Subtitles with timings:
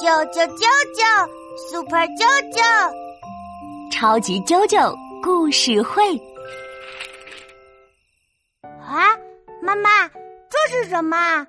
[0.00, 0.64] 啾啾啾
[0.96, 1.28] 啾
[1.70, 2.62] ，Super 啾啾，
[3.92, 6.16] 超级啾啾故事会。
[8.62, 9.14] 啊，
[9.60, 10.08] 妈妈，
[10.48, 11.46] 这是什么？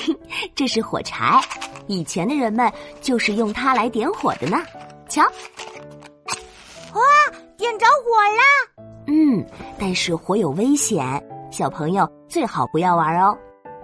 [0.54, 1.40] 这是火柴，
[1.86, 2.70] 以前的人们
[3.00, 4.62] 就是用它来点火的呢。
[5.08, 5.22] 瞧，
[6.92, 7.00] 哇，
[7.56, 8.84] 点着火了！
[9.06, 9.42] 嗯，
[9.78, 11.02] 但是火有危险，
[11.50, 13.34] 小朋友最好不要玩哦。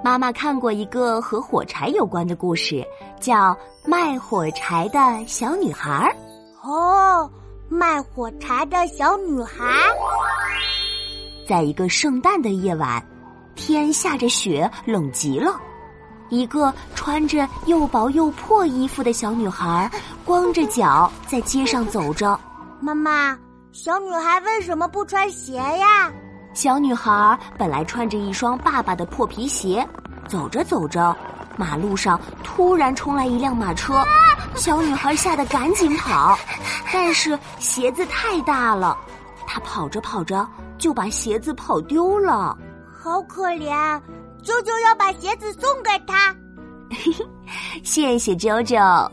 [0.03, 2.83] 妈妈看过一个和火柴有关的故事，
[3.21, 3.53] 叫
[3.85, 6.11] 《卖火柴的小女孩》。
[6.69, 7.31] 哦，
[7.69, 9.65] 卖火柴的小女孩，
[11.47, 13.03] 在一个圣诞的夜晚，
[13.55, 15.61] 天下着雪，冷极了。
[16.31, 19.91] 一个穿着又薄又破衣服的小女孩，
[20.25, 22.39] 光着脚在街上走着。
[22.81, 23.39] 妈妈，
[23.73, 26.11] 小女孩为什么不穿鞋呀？
[26.53, 29.87] 小女孩本来穿着一双爸爸的破皮鞋，
[30.29, 31.17] 走着走着，
[31.57, 34.05] 马路上突然冲来一辆马车，
[34.57, 36.39] 小女孩吓得赶紧跑，
[36.93, 38.97] 但是鞋子太大了，
[39.47, 42.57] 她跑着跑着就把鞋子跑丢了，
[42.93, 44.01] 好可怜！
[44.43, 46.35] 啾啾要把鞋子送给她，
[47.85, 49.09] 谢谢啾啾。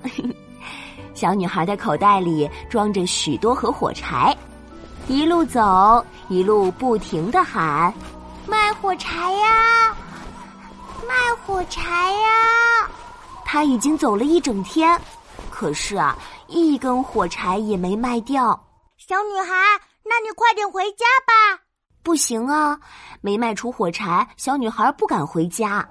[1.13, 4.35] 小女孩的口袋里装着许多盒火柴。
[5.07, 7.93] 一路走，一路不停的喊
[8.45, 9.95] ：“卖火柴呀，
[11.07, 11.13] 卖
[11.45, 12.89] 火柴呀！”
[13.45, 14.99] 他已经走了一整天，
[15.49, 18.61] 可是啊，一根火柴也没卖掉。
[18.97, 19.55] 小女孩，
[20.03, 21.63] 那你快点回家吧。
[22.03, 22.77] 不行啊，
[23.21, 25.87] 没卖出火柴，小女孩不敢回家。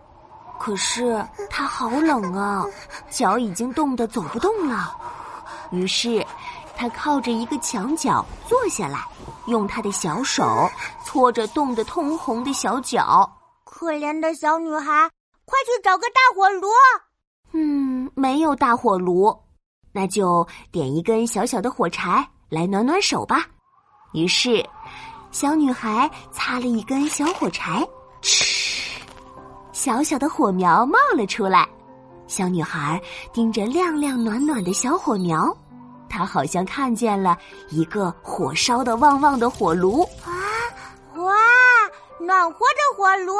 [0.59, 2.67] 可是她好冷啊，
[3.09, 4.95] 脚已经冻得走不动了。
[5.71, 6.25] 于是。
[6.77, 9.09] 他靠着一个墙角坐下来，
[9.47, 10.45] 用他的小手
[11.05, 13.29] 搓着冻得通红的小脚。
[13.65, 15.11] 可怜的小女孩，
[15.45, 16.69] 快去找个大火炉。
[17.53, 19.35] 嗯，没有大火炉，
[19.93, 23.47] 那就点一根小小的火柴来暖暖手吧。
[24.13, 24.65] 于是，
[25.31, 27.87] 小女孩擦了一根小火柴，
[28.23, 29.01] 嗤，
[29.73, 31.69] 小小的火苗冒了出来。
[32.27, 33.01] 小女孩
[33.33, 35.57] 盯着亮亮暖暖的小火苗。
[36.17, 37.37] 他好像看见了
[37.69, 40.33] 一个火烧的旺旺的火炉啊！
[41.17, 41.35] 哇，
[42.19, 43.35] 暖和的火炉！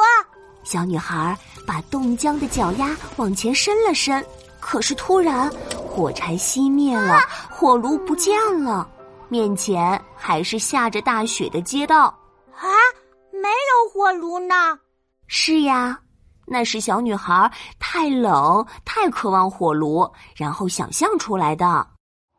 [0.63, 1.35] 小女孩
[1.65, 4.23] 把冻僵的脚丫往前伸了伸，
[4.59, 5.51] 可是突然
[5.89, 8.87] 火柴熄灭了，火炉不见了，
[9.27, 12.03] 面前还是下着大雪的街道
[12.53, 12.69] 啊！
[13.31, 14.77] 没有火炉呢？
[15.25, 15.99] 是呀，
[16.45, 21.87] 那是小女孩太冷、太渴望火炉，然后想象出来的。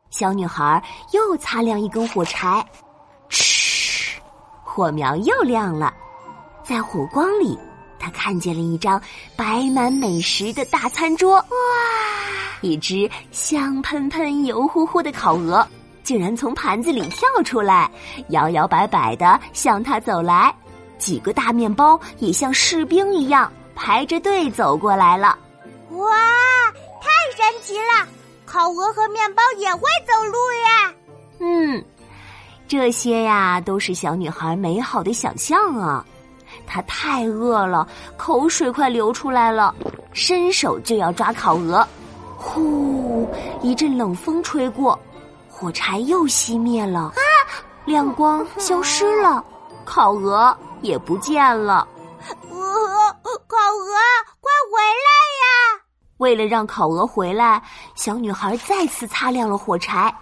[0.09, 2.65] 小女孩又擦亮一根火柴，
[3.29, 4.19] 嗤，
[4.63, 5.93] 火苗又亮了。
[6.63, 7.57] 在火光里，
[7.99, 9.01] 她看见了一张
[9.35, 11.35] 摆满美食的大餐桌。
[11.35, 11.45] 哇！
[12.61, 15.65] 一只香喷喷、油乎乎的烤鹅
[16.03, 17.89] 竟然从盘子里跳出来，
[18.29, 20.53] 摇摇摆摆的向她走来。
[20.97, 25.37] 几个大面包也像士兵一样排着队走过来了。
[25.91, 26.07] 哇！
[26.99, 28.07] 太神奇了！
[28.51, 30.93] 烤鹅和面包也会走路呀。
[31.39, 31.85] 嗯，
[32.67, 36.03] 这些呀都是小女孩美好的想象啊。
[36.65, 37.87] 她太饿了，
[38.17, 39.75] 口水快流出来了，
[40.13, 41.87] 伸手就要抓烤鹅。
[42.37, 43.29] 呼，
[43.61, 44.97] 一阵冷风吹过，
[45.47, 47.21] 火柴又熄灭了，啊，
[47.85, 49.45] 亮光消失了，
[49.85, 51.87] 烤鹅也不见了。
[56.29, 57.59] 为了让烤鹅回来，
[57.95, 60.13] 小女孩再次擦亮了火柴。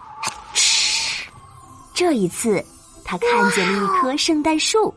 [0.53, 1.28] 嗤，
[1.94, 2.63] 这一次，
[3.03, 4.94] 她看见了一棵圣诞树，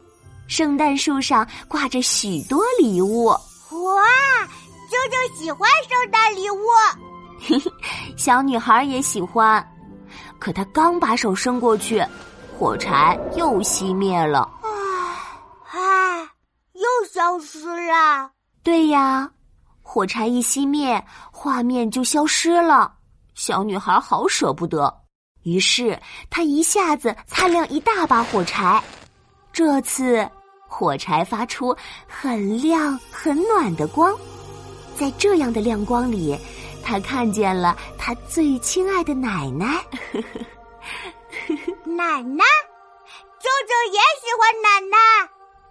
[0.47, 3.25] 圣诞树上挂着许多礼物。
[3.25, 3.41] 哇，
[4.89, 6.63] 啾啾喜欢圣诞礼物，
[7.41, 7.73] 嘿嘿，
[8.17, 9.69] 小女孩也喜欢。
[10.39, 12.07] 可她刚把手伸过去，
[12.57, 14.49] 火柴又熄灭了。
[15.73, 16.23] 唉，
[16.75, 18.31] 又消失了。
[18.63, 19.29] 对呀。
[19.93, 22.95] 火柴一熄灭，画面就消失了。
[23.35, 24.89] 小女孩好舍不得，
[25.43, 26.01] 于是
[26.31, 28.81] 她一下子擦亮一大把火柴。
[29.53, 30.31] 这次
[30.69, 31.77] 火柴发出
[32.07, 34.17] 很亮很暖的光，
[34.97, 36.39] 在这样的亮光里，
[36.85, 39.85] 她看见了她最亲爱的奶奶。
[41.83, 42.45] 奶奶，
[43.41, 44.97] 舅舅也喜欢奶奶。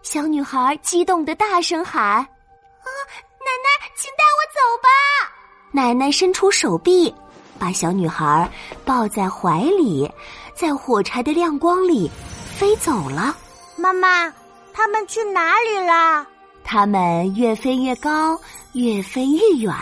[0.01, 2.27] 小女孩激动的大声喊。
[5.71, 7.13] 奶奶伸出手臂，
[7.60, 8.50] 把小女孩
[8.83, 10.10] 抱在怀里，
[10.56, 12.10] 在火柴的亮光里
[12.56, 13.36] 飞走了。
[13.75, 14.33] 妈妈，
[14.74, 16.25] 他们去哪里了？
[16.63, 18.39] 他们越飞越高，
[18.74, 19.74] 越飞越远，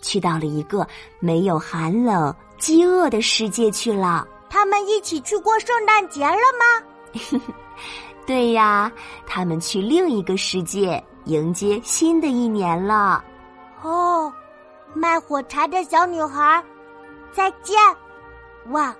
[0.00, 0.86] 去到了一个
[1.18, 4.26] 没有寒冷饥饿的世界去了。
[4.48, 7.42] 他们一起去过圣诞节了吗？
[8.24, 8.90] 对呀，
[9.26, 13.24] 他们去另一个世界迎接新的一年了。
[13.82, 14.32] 哦。
[14.94, 16.62] 卖火柴的小女孩
[17.32, 17.76] 再见。
[18.70, 18.94] 哇